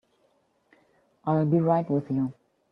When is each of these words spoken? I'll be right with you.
I'll 1.25 1.45
be 1.45 1.59
right 1.59 1.87
with 1.87 2.09
you. 2.09 2.33